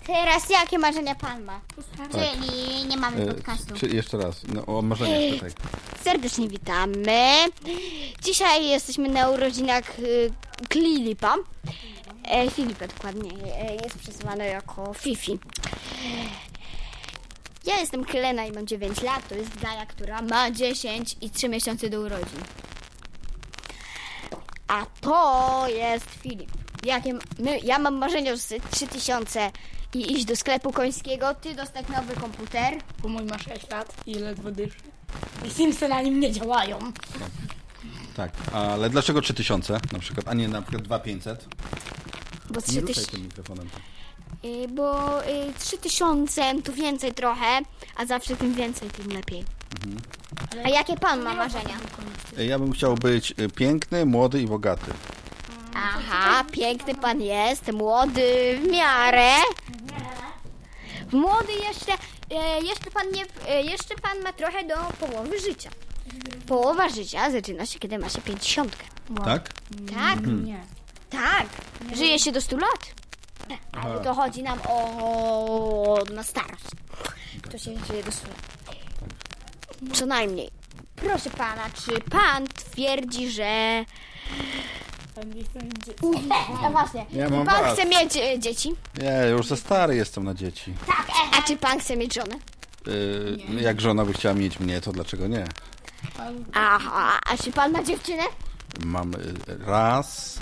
Teraz 0.07 0.49
jakie 0.49 0.77
marzenia 0.77 1.15
pan 1.15 1.43
ma? 1.43 1.61
Czyli 2.11 2.85
nie 2.85 2.97
mamy 2.97 3.21
E, 3.21 3.75
czy, 3.79 3.87
jeszcze 3.87 4.17
raz, 4.17 4.41
no, 4.47 4.65
o 4.65 4.81
marzeniach 4.81 5.33
tutaj. 5.33 5.51
Serdecznie 6.03 6.47
witamy. 6.47 7.35
Dzisiaj 8.23 8.65
jesteśmy 8.67 9.09
na 9.09 9.29
urodzinach 9.29 9.99
y, 9.99 10.31
Klilipa. 10.69 11.35
E, 12.29 12.49
Filipa 12.51 12.87
dokładnie. 12.87 13.31
E, 13.55 13.75
jest 13.75 13.97
przezywany 13.97 14.47
jako 14.47 14.93
Fifi. 14.93 15.39
Ja 17.65 17.79
jestem 17.79 18.05
Helena 18.05 18.45
i 18.45 18.51
mam 18.51 18.67
9 18.67 19.01
lat. 19.01 19.27
To 19.27 19.35
jest 19.35 19.59
Gaja, 19.61 19.85
która 19.85 20.21
ma 20.21 20.51
10 20.51 21.15
i 21.21 21.29
3 21.29 21.49
miesiące 21.49 21.89
do 21.89 21.99
urodzin. 21.99 22.41
A 24.67 24.85
to 25.01 25.65
jest 25.67 26.05
Filip. 26.11 26.51
Jakie 26.83 27.13
my, 27.39 27.59
ja 27.63 27.79
mam 27.79 27.95
marzenie 27.97 28.37
z 28.37 28.53
3000 28.71 29.51
i 29.93 30.13
iść 30.13 30.25
do 30.25 30.35
sklepu 30.35 30.71
końskiego, 30.71 31.35
ty 31.35 31.55
dostać 31.55 31.87
nowy 31.87 32.15
komputer. 32.15 32.73
Bo 33.01 33.09
mój 33.09 33.23
ma 33.23 33.39
6 33.39 33.69
lat 33.69 33.93
i 34.05 34.13
ledwo 34.15 34.51
dyszy. 34.51 34.77
I 35.45 35.49
Simsy 35.49 35.87
na 35.87 36.01
nim 36.01 36.19
nie 36.19 36.31
działają. 36.31 36.79
Tak, 38.15 38.31
ale 38.53 38.89
dlaczego 38.89 39.21
3000 39.21 39.79
na 39.91 39.99
przykład, 39.99 40.27
a 40.27 40.33
nie 40.33 40.47
na 40.47 40.61
przykład 40.61 40.83
2500? 40.83 41.47
Bo 42.49 42.55
Nie 42.59 42.61
3000 42.61 42.87
ruszaj 42.87 43.05
tym 43.05 43.21
mikrofonem. 43.23 43.69
tak. 43.69 43.81
Y, 44.45 44.67
bo 44.67 45.19
y, 45.27 45.53
3000 45.59 46.61
to 46.63 46.73
więcej 46.73 47.13
trochę, 47.13 47.61
a 47.95 48.05
zawsze 48.05 48.35
tym 48.35 48.53
więcej, 48.53 48.89
tym 48.89 49.07
lepiej. 49.11 49.43
A 50.65 50.69
jakie 50.69 50.97
pan 50.97 51.21
ma 51.23 51.33
marzenia? 51.35 51.77
E, 52.37 52.45
Ja 52.45 52.59
bym 52.59 52.71
chciał 52.71 52.95
być 52.95 53.33
piękny, 53.55 54.05
młody 54.05 54.41
i 54.41 54.47
bogaty. 54.47 54.91
Aha, 55.75 56.43
piękny 56.51 56.95
pan 56.95 57.21
jest, 57.21 57.71
młody 57.71 58.59
w 58.63 58.71
miarę. 58.71 59.31
Młody 61.11 61.53
jeszcze, 61.53 61.91
e, 62.31 62.61
jeszcze 62.61 62.91
pan 62.91 63.11
nie, 63.11 63.25
e, 63.47 63.61
jeszcze 63.63 63.95
pan 63.95 64.21
ma 64.23 64.33
trochę 64.33 64.63
do 64.67 64.75
połowy 64.75 65.39
życia. 65.39 65.69
Połowa 66.47 66.89
życia 66.89 67.31
zaczyna 67.31 67.65
się, 67.65 67.79
kiedy 67.79 67.97
ma 67.99 68.09
się 68.09 68.21
50. 68.21 68.75
Tak? 69.25 69.49
Tak, 69.95 70.19
Nie. 70.27 70.59
Tak. 71.09 71.45
Żyje 71.95 72.19
się 72.19 72.31
do 72.31 72.41
100 72.41 72.57
lat. 72.57 72.93
Ale 73.71 73.99
to 73.99 74.13
chodzi 74.13 74.43
nam 74.43 74.59
o 74.67 75.97
na 76.13 76.23
starość. 76.23 76.63
Kto 77.41 77.57
się 77.57 77.71
żyje 77.87 78.03
do 78.03 78.11
100 78.11 78.27
lat. 78.27 78.37
Co 79.93 80.05
najmniej. 80.05 80.49
Proszę 80.95 81.29
pana, 81.29 81.61
czy 81.85 82.01
pan 82.01 82.47
twierdzi, 82.47 83.29
że... 83.31 83.85
No 86.61 86.69
właśnie. 86.71 87.05
Ja 87.11 87.27
Czy 87.29 87.33
mam 87.35 87.45
pan 87.45 87.61
was. 87.63 87.73
chce 87.73 87.85
mieć 87.85 88.17
e, 88.17 88.39
dzieci? 88.39 88.75
Nie, 89.01 89.29
już 89.29 89.47
za 89.47 89.55
stary 89.55 89.95
jestem 89.95 90.23
na 90.23 90.33
dzieci. 90.33 90.73
A 91.39 91.41
czy 91.41 91.57
pan 91.57 91.79
chce 91.79 91.97
mieć 91.97 92.13
żonę? 92.13 92.35
E, 93.57 93.61
jak 93.61 93.81
żona 93.81 94.05
by 94.05 94.13
chciała 94.13 94.35
mieć 94.35 94.59
mnie, 94.59 94.81
to 94.81 94.91
dlaczego 94.91 95.27
nie? 95.27 95.45
Aha, 96.53 97.19
a 97.29 97.37
czy 97.37 97.51
pan 97.51 97.71
ma 97.71 97.83
dziewczynę? 97.83 98.23
Mam 98.85 99.13
e, 99.13 99.17
raz, 99.65 100.39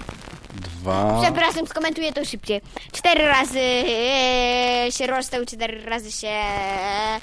dwa... 0.61 1.19
Przepraszam, 1.23 1.67
skomentuję 1.67 2.13
to 2.13 2.25
szybciej. 2.25 2.61
Cztery 2.91 3.25
razy 3.25 3.59
e, 3.59 4.87
się 4.91 5.07
rozstał, 5.07 5.45
cztery 5.45 5.81
razy 5.85 6.11
się 6.11 6.27
e, 6.27 7.19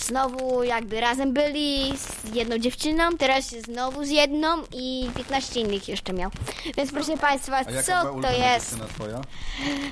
znowu 0.00 0.62
jakby 0.62 1.00
razem 1.00 1.32
byli 1.32 1.92
z 1.98 2.34
jedną 2.34 2.58
dziewczyną, 2.58 3.16
teraz 3.18 3.50
się 3.50 3.60
znowu 3.60 4.04
z 4.04 4.08
jedną 4.10 4.48
i 4.72 5.10
15 5.16 5.60
innych 5.60 5.88
jeszcze 5.88 6.12
miał. 6.12 6.30
Więc 6.76 6.92
proszę 6.92 7.16
Państwa, 7.18 7.56
A 7.56 7.58
jaka 7.70 7.82
co 7.82 7.92
była 7.92 8.02
to 8.04 8.12
ulubiona 8.12 8.34
jest? 8.54 8.70
dziewczyna 8.70 8.88
twoja? 8.88 9.20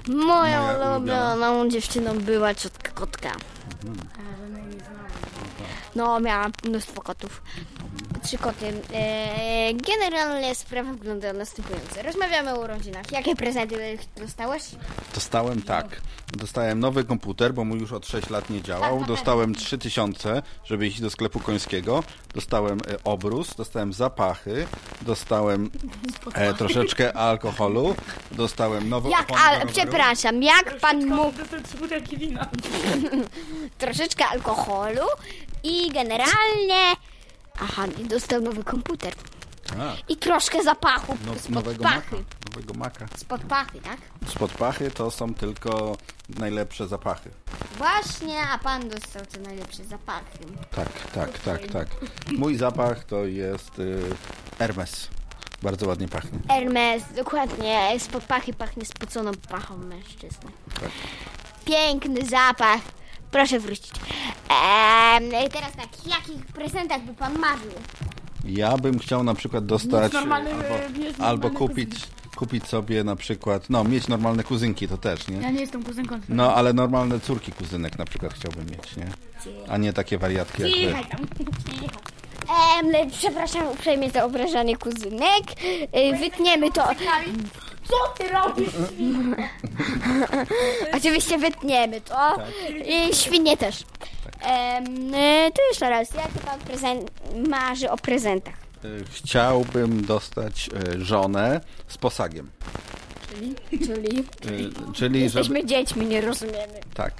Moją 0.08 0.62
Moja 0.62 0.88
ulubioną 0.96 1.68
dziewczyną 1.68 2.18
była 2.18 2.54
ciotka 2.54 2.90
kotka. 2.92 3.32
No, 5.94 6.20
miałam 6.20 6.52
mnóstwo 6.64 7.02
kotów. 7.02 7.42
Trzy 8.24 8.38
koty. 8.38 8.72
E, 8.94 9.74
generalnie 9.74 10.54
sprawa 10.54 10.92
wygląda 10.92 11.32
następująco. 11.32 12.02
Rozmawiamy 12.02 12.54
o 12.54 12.60
urodzinach. 12.60 13.12
Jakie 13.12 13.36
prezenty 13.36 13.98
dostałeś? 14.16 14.62
Dostałem 15.14 15.62
tak. 15.62 16.00
Dostałem 16.32 16.80
nowy 16.80 17.04
komputer, 17.04 17.54
bo 17.54 17.64
mój 17.64 17.80
już 17.80 17.92
od 17.92 18.06
6 18.06 18.30
lat 18.30 18.50
nie 18.50 18.62
działał. 18.62 19.04
Dostałem 19.04 19.54
3000, 19.54 20.42
żeby 20.64 20.86
iść 20.86 21.00
do 21.00 21.10
sklepu 21.10 21.40
końskiego. 21.40 22.02
Dostałem 22.34 22.78
e, 22.78 23.04
obrus, 23.04 23.54
dostałem 23.54 23.92
zapachy, 23.92 24.66
dostałem 25.02 25.70
e, 26.34 26.54
troszeczkę 26.54 27.12
alkoholu, 27.16 27.94
dostałem 28.32 28.88
nowy 28.88 29.10
Jak, 29.10 29.20
opon 29.20 29.36
do 29.36 29.42
ale, 29.42 29.58
roweru. 29.58 29.72
przepraszam, 29.72 30.42
jak 30.42 30.78
pan 30.80 31.06
mógł 31.06 31.38
trzy 31.68 31.76
butelki 31.78 32.16
wina. 32.16 32.46
troszeczkę 33.78 34.26
alkoholu 34.26 35.02
i 35.62 35.90
generalnie... 35.90 36.96
Aha, 37.60 37.86
i 37.98 38.04
dostał 38.04 38.40
nowy 38.40 38.64
komputer. 38.64 39.14
Tak, 39.66 39.78
I 40.10 40.16
troszkę 40.16 40.62
zapachu 40.62 41.16
no, 41.26 41.34
spod 41.34 41.50
nowego 41.50 41.84
maka. 41.84 41.94
pachy. 42.00 42.24
Nowego 42.50 42.74
maka. 42.74 43.06
Spod 43.16 43.40
pachy, 43.42 43.80
tak? 43.80 43.96
Spod 44.28 44.52
pachy 44.52 44.90
to 44.90 45.10
są 45.10 45.34
tylko 45.34 45.96
najlepsze 46.28 46.88
zapachy. 46.88 47.30
Właśnie, 47.78 48.40
a 48.40 48.58
pan 48.58 48.88
dostał 48.88 49.26
te 49.26 49.40
najlepsze 49.40 49.84
zapachy. 49.84 50.38
Tak, 50.70 50.88
tak, 51.14 51.38
tak, 51.38 51.66
tak. 51.66 51.88
Mój 52.32 52.56
zapach 52.56 53.04
to 53.04 53.24
jest 53.24 53.78
y, 53.78 54.02
Hermes. 54.58 55.08
Bardzo 55.62 55.86
ładnie 55.88 56.08
pachnie. 56.08 56.38
Hermes, 56.48 57.02
dokładnie, 57.16 57.90
spod 57.98 58.24
pachy 58.24 58.52
pachnie 58.54 58.84
spoconą 58.84 59.30
pachą 59.48 59.76
mężczyzny. 59.76 60.50
Tak. 60.80 60.90
Piękny 61.64 62.24
zapach. 62.26 62.80
Proszę 63.30 63.60
wrócić. 63.60 63.90
Eee, 64.50 65.48
teraz 65.50 65.72
tak, 65.76 66.06
jakich 66.06 66.46
prezentach 66.46 67.02
by 67.02 67.14
pan 67.14 67.38
marzył? 67.38 67.70
Ja 68.44 68.76
bym 68.78 68.98
chciał 68.98 69.24
na 69.24 69.34
przykład 69.34 69.66
dostać 69.66 70.12
normalny- 70.12 70.50
albo, 70.52 70.98
nie 70.98 71.04
jest 71.06 71.20
albo 71.20 71.50
kupić, 71.50 71.90
kupić 72.36 72.66
sobie 72.66 73.04
na 73.04 73.16
przykład, 73.16 73.70
no 73.70 73.84
mieć 73.84 74.08
normalne 74.08 74.44
kuzynki 74.44 74.88
to 74.88 74.98
też, 74.98 75.28
Ja 75.28 75.34
nie? 75.40 75.52
nie 75.52 75.60
jestem 75.60 75.82
kuzynką. 75.82 76.20
No 76.28 76.54
ale 76.54 76.72
normalne 76.72 77.20
córki 77.20 77.52
kuzynek 77.52 77.98
na 77.98 78.04
przykład 78.04 78.34
chciałbym 78.34 78.66
mieć, 78.66 78.96
nie? 78.96 79.06
A 79.68 79.76
nie 79.76 79.92
takie 79.92 80.18
wariatki 80.18 80.62
jak 80.62 80.70
wy. 80.72 80.94
Eee, 82.94 83.10
przepraszam 83.10 83.66
uprzejmie 83.68 84.10
za 84.10 84.24
obrażanie 84.24 84.76
kuzynek. 84.76 85.42
Eee, 85.92 86.14
wytniemy 86.18 86.72
to. 86.72 86.84
Co 87.88 87.96
ty 88.18 88.28
robisz? 88.28 88.72
Oczywiście 90.96 91.38
wytniemy 91.38 92.00
to. 92.00 92.14
Tak. 92.14 92.40
I 92.86 93.14
świnie 93.16 93.56
też. 93.56 93.84
Em, 94.40 95.14
e, 95.14 95.50
to 95.52 95.62
jeszcze 95.68 95.90
raz, 95.90 96.14
jaki 96.14 96.38
pan 96.46 96.60
prezent 96.60 97.10
marzy 97.48 97.90
o 97.90 97.96
prezentach? 97.96 98.54
Y, 98.84 99.04
Chciałbym 99.12 100.04
dostać 100.04 100.70
y, 100.94 101.04
żonę 101.04 101.60
z 101.88 101.98
posagiem. 101.98 102.50
Czyli 103.70 104.18
Y, 104.18 104.24
Czyli 104.94 104.96
żeby... 104.96 105.18
jesteśmy 105.18 105.64
dziećmi, 105.66 106.06
nie 106.06 106.20
rozumiemy. 106.20 106.80
Tak. 106.94 107.12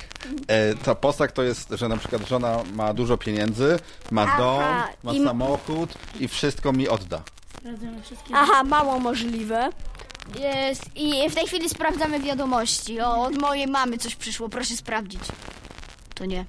E, 0.49 0.75
ta 0.75 0.95
posag 0.95 1.33
to 1.33 1.43
jest, 1.43 1.69
że 1.71 1.89
na 1.89 1.97
przykład 1.97 2.29
żona 2.29 2.59
ma 2.75 2.95
dużo 2.95 3.19
pieniędzy, 3.19 3.79
ma 4.11 4.23
Aha, 4.23 4.39
dom, 4.39 4.63
ma 5.03 5.13
i- 5.21 5.25
samochód 5.25 5.95
i 6.21 6.29
wszystko 6.29 6.73
mi 6.73 6.89
odda. 6.89 7.23
Sprawdzamy 7.59 8.03
wszystkie. 8.03 8.35
Aha, 8.37 8.65
mało 8.65 8.99
możliwe. 8.99 9.71
Jest, 10.41 10.97
I 10.97 11.31
w 11.31 11.35
tej 11.35 11.47
chwili 11.47 11.69
sprawdzamy 11.69 12.21
wiadomości. 12.21 13.01
O, 13.01 13.23
od 13.23 13.39
mojej 13.39 13.67
mamy 13.67 13.99
coś 13.99 14.17
przyszło, 14.17 14.49
proszę 14.49 14.77
sprawdzić. 14.77 15.21
To 16.15 16.25
nie. 16.25 16.45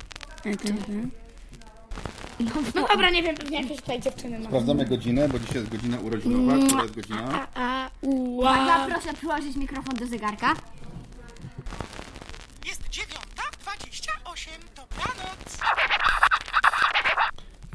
No 2.39 2.82
dobra, 2.88 3.10
nie 3.10 3.24
wiem, 3.24 3.36
pewnie 3.36 3.62
jakieś 3.62 3.77
tutaj 3.77 4.01
dziewczyny 4.01 4.39
ma. 4.39 4.46
Sprawdzamy 4.46 4.86
godzinę, 4.86 5.29
bo 5.29 5.39
dzisiaj 5.39 5.55
jest 5.55 5.70
godzina 5.70 6.00
urodzinowa. 6.00 6.65
Która 6.67 6.82
jest 6.84 6.96
godzina? 6.96 7.48
A, 7.55 7.89
ua. 8.01 8.88
proszę 8.89 9.13
przyłożyć 9.13 9.55
mikrofon 9.55 9.96
do 9.96 10.08
zegarka. 10.08 10.53
Jest 12.65 12.89
dziewiąta, 12.89 13.44
dwadzieścia 13.62 14.12
osiem, 14.25 14.62
dobranoc. 14.75 15.58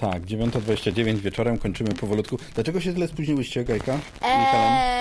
Tak, 0.01 0.23
9.29 0.23 1.17
wieczorem 1.17 1.59
kończymy 1.59 1.95
powolutku. 1.95 2.39
Dlaczego 2.55 2.81
się 2.81 2.93
tyle 2.93 3.09
spóźniłyście, 3.09 3.65
Gajka? 3.65 3.93
Eee, 4.23 5.00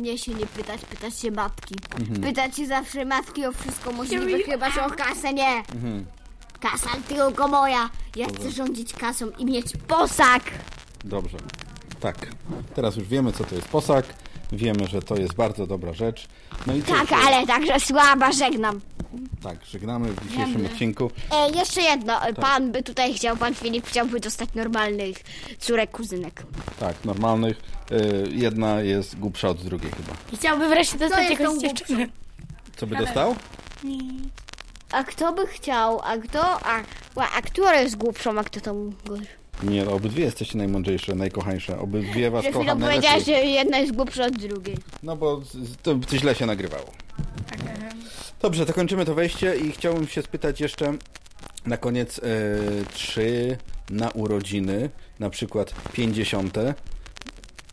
mnie 0.00 0.18
się 0.18 0.34
nie 0.34 0.46
pytać, 0.46 0.80
pytać 0.80 1.18
się 1.18 1.30
matki. 1.30 1.74
Pytać 2.22 2.56
się 2.56 2.66
zawsze 2.66 3.04
matki 3.04 3.46
o 3.46 3.52
wszystko 3.52 3.92
możliwe, 3.92 4.42
chyba 4.42 4.70
że 4.70 4.86
o 4.86 4.90
kasę 4.90 5.32
nie. 5.32 5.62
Kasa 6.60 6.90
tylko 7.08 7.48
moja. 7.48 7.90
Ja 8.16 8.26
chcę 8.26 8.50
rządzić 8.50 8.92
kasą 8.92 9.30
i 9.38 9.44
mieć 9.44 9.66
posag. 9.88 10.42
Dobrze. 11.04 11.38
Tak. 12.00 12.16
Teraz 12.74 12.96
już 12.96 13.08
wiemy, 13.08 13.32
co 13.32 13.44
to 13.44 13.54
jest 13.54 13.68
posag. 13.68 14.06
Wiemy, 14.52 14.88
że 14.88 15.02
to 15.02 15.16
jest 15.16 15.34
bardzo 15.34 15.66
dobra 15.66 15.92
rzecz. 15.92 16.28
No 16.66 16.74
i 16.74 16.82
Tak, 16.82 17.12
ale 17.26 17.46
także 17.46 17.80
słaba, 17.80 18.32
żegnam. 18.32 18.80
Tak, 19.42 19.64
żegnamy 19.64 20.08
w 20.12 20.28
dzisiejszym 20.28 20.66
odcinku. 20.66 21.10
E, 21.32 21.50
jeszcze 21.58 21.80
jedno, 21.82 22.22
e, 22.26 22.32
pan 22.34 22.72
by 22.72 22.82
tutaj 22.82 23.14
chciał, 23.14 23.36
pan 23.36 23.54
Filip 23.54 23.86
chciałby 23.86 24.20
dostać 24.20 24.48
normalnych 24.54 25.16
córek, 25.58 25.90
kuzynek. 25.90 26.42
Tak, 26.80 27.04
normalnych. 27.04 27.56
Y, 27.92 28.28
jedna 28.32 28.80
jest 28.80 29.18
głupsza 29.18 29.48
od 29.48 29.62
drugiej 29.64 29.90
chyba. 29.92 30.12
I 30.32 30.36
chciałby 30.36 30.68
wreszcie 30.68 30.98
dostać 30.98 31.30
jest 31.30 31.40
jakąś 31.40 31.58
dziewczynę. 31.60 32.06
Co 32.76 32.86
by 32.86 32.96
dostał? 32.96 33.36
A 34.92 35.04
kto 35.04 35.32
by 35.32 35.46
chciał, 35.46 36.00
a 36.04 36.16
kto, 36.18 36.42
a, 36.66 36.82
a 37.36 37.42
która 37.42 37.80
jest 37.80 37.96
głupszą, 37.96 38.38
a 38.38 38.44
kto 38.44 38.60
tą 38.60 38.92
gorszą? 39.06 39.24
Nie, 39.62 39.84
no, 39.84 39.92
obydwie 39.92 40.24
jesteście 40.24 40.58
najmądrzejsze, 40.58 41.14
najkochańsze. 41.14 41.78
Obydwie 41.78 42.30
was 42.30 42.42
Przed 42.42 42.54
chwilą 42.54 42.64
kocham 42.74 42.80
powiedziałaś, 42.80 43.26
najlepiej. 43.26 43.46
że 43.46 43.50
jedna 43.52 43.78
jest 43.78 43.92
głupsza 43.92 44.24
od 44.26 44.32
drugiej. 44.36 44.76
No 45.02 45.16
bo 45.16 45.40
z- 45.40 45.76
to 45.82 45.94
to 45.94 46.16
źle 46.16 46.34
się 46.34 46.46
nagrywało. 46.46 46.92
Dobrze, 48.42 48.66
to 48.66 48.72
kończymy 48.72 49.04
to 49.04 49.14
wejście 49.14 49.56
i 49.56 49.72
chciałbym 49.72 50.08
się 50.08 50.22
spytać 50.22 50.60
jeszcze 50.60 50.94
na 51.66 51.76
koniec, 51.76 52.18
e, 52.18 52.22
czy 52.94 53.56
na 53.90 54.10
urodziny, 54.10 54.90
na 55.18 55.30
przykład 55.30 55.74
50, 55.92 56.58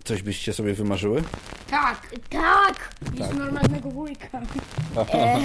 coś 0.03 0.21
byście 0.21 0.53
sobie 0.53 0.73
wymarzyły? 0.73 1.23
Tak. 1.69 2.08
Tak! 2.30 2.95
Jest 3.13 3.34
normalnego 3.34 3.89
wujka. 3.89 4.41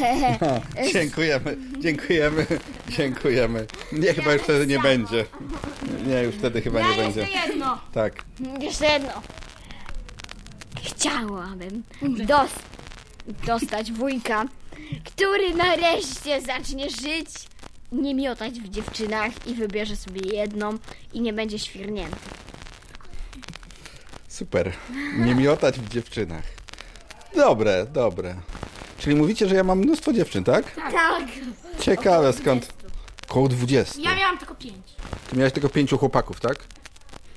Dziękujemy, 0.93 1.57
dziękujemy, 1.79 2.47
dziękujemy. 2.89 3.67
Nie, 3.93 4.15
chyba 4.15 4.33
już 4.33 4.43
wtedy 4.43 4.67
nie 4.67 4.79
będzie. 4.79 5.25
Nie, 6.07 6.23
już 6.23 6.35
wtedy 6.35 6.63
chyba 6.63 6.81
nie 6.91 6.97
będzie. 6.97 7.27
jedno. 7.47 7.81
Tak. 7.93 8.25
Jeszcze 8.61 8.87
jedno. 8.87 9.11
Chciałabym 10.83 11.83
dos 12.03 12.51
dostać 13.47 13.93
wujka, 13.93 14.45
który 15.05 15.55
nareszcie 15.55 16.41
zacznie 16.41 16.91
żyć, 16.91 17.29
nie 17.93 18.15
miotać 18.15 18.61
w 18.61 18.69
dziewczynach 18.69 19.47
i 19.47 19.55
wybierze 19.55 19.97
sobie 19.97 20.37
jedną 20.37 20.79
i 21.13 21.21
nie 21.21 21.33
będzie 21.33 21.59
świrnięty. 21.59 22.17
Super. 24.29 24.73
Nie 25.19 25.35
miotać 25.35 25.81
w 25.81 25.89
dziewczynach. 25.89 26.45
Dobre, 27.37 27.87
dobre. 27.87 28.35
Czyli 28.99 29.17
mówicie, 29.17 29.49
że 29.49 29.55
ja 29.55 29.65
mam 29.65 29.79
mnóstwo 29.79 30.13
dziewczyn, 30.13 30.45
tak? 30.45 30.75
Tak! 30.75 31.23
Ciekawe 31.81 32.33
skąd. 32.33 32.73
Koło 33.29 33.49
20. 33.49 34.03
Ja 34.03 34.17
miałam 34.17 34.39
tylko 34.39 34.55
pięć. 34.55 34.87
Ty 35.31 35.37
miałeś 35.37 35.53
tylko 35.53 35.69
pięciu 35.69 35.99
chłopaków, 35.99 36.41
tak? 36.41 36.65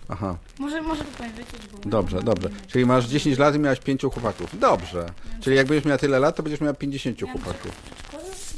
Aha, 0.09 0.37
Może, 0.59 0.81
może 0.81 1.03
tu 1.03 1.11
powiem 1.17 1.31
wyciąć, 1.31 1.67
bo... 1.71 1.89
dobrze, 1.89 2.23
dobrze. 2.23 2.49
Czyli 2.67 2.85
masz 2.85 3.05
10 3.05 3.37
lat 3.37 3.55
i 3.55 3.59
miałeś 3.59 3.79
pięciu 3.79 4.09
chłopaków. 4.09 4.59
Dobrze. 4.59 5.05
Czyli 5.41 5.55
jak 5.55 5.67
będziesz 5.67 5.85
miała 5.85 5.97
tyle 5.97 6.19
lat, 6.19 6.35
to 6.35 6.43
będziesz 6.43 6.61
miała 6.61 6.73
50 6.73 7.21
chłopaków. 7.21 7.71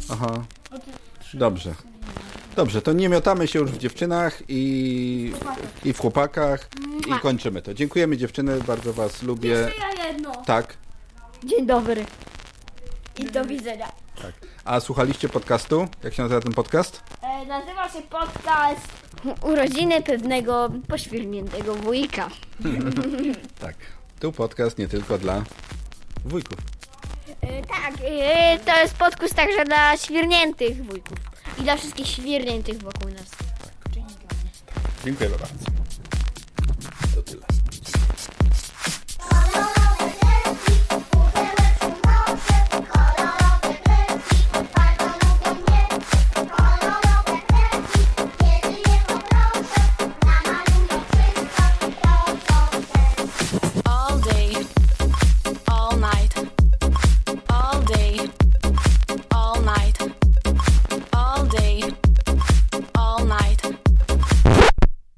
Aha. 0.10 0.44
Dobrze. 1.34 1.76
Dobrze, 2.56 2.82
to 2.82 2.94
nie 2.94 3.10
miotamy 3.10 3.48
się 3.48 3.60
już 3.60 3.72
w 3.72 3.78
dziewczynach 3.78 4.42
i, 4.48 5.34
i 5.86 5.94
w 5.94 6.00
chłopakach 6.00 6.70
i 7.08 7.20
kończymy 7.22 7.62
to. 7.62 7.74
Dziękujemy 7.74 8.18
dziewczyny, 8.18 8.60
bardzo 8.68 8.94
was 8.94 9.24
lubię. 9.24 9.50
Ja 9.80 10.08
jedno. 10.08 10.32
Tak. 10.36 10.74
Dzień 11.44 11.66
dobry. 11.66 12.06
I 13.20 13.26
do 13.26 13.46
widzenia. 13.46 13.92
A 14.66 14.80
słuchaliście 14.80 15.30
podcastu? 15.30 15.88
Jak 16.04 16.14
się 16.14 16.24
nazywa 16.24 16.42
ten 16.42 16.54
podcast? 16.54 17.02
E, 17.22 17.46
nazywa 17.46 17.90
się 17.90 18.02
podcast 18.02 18.88
Urodziny 19.42 20.02
pewnego 20.02 20.70
poświrniętego 20.88 21.76
wujka. 21.76 22.30
Tak. 23.60 23.76
Tu 24.20 24.32
podcast 24.32 24.78
nie 24.78 24.88
tylko 24.88 25.18
dla 25.18 25.44
wujków. 26.26 26.58
E, 27.42 27.62
tak, 27.62 27.94
e, 28.04 28.60
to 28.60 28.78
jest 28.82 28.94
podcast 28.94 29.36
także 29.36 29.66
dla 29.66 29.98
świrniętych 29.98 30.86
wujków. 30.86 31.18
I 31.60 31.64
dla 31.64 31.78
wszystkich 31.78 32.08
świrniętych 32.08 32.78
wokół 32.78 33.10
nas. 33.10 33.30
Dziękujemy 35.06 35.38
bardzo. 35.38 35.67